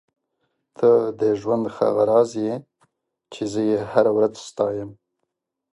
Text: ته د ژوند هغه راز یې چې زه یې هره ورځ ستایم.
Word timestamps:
ته 0.77 0.89
د 1.19 1.21
ژوند 1.41 1.65
هغه 1.77 2.03
راز 2.11 2.29
یې 2.45 2.53
چې 3.33 3.41
زه 3.51 3.61
یې 3.69 3.77
هره 3.91 4.11
ورځ 4.17 4.33
ستایم. 4.49 4.89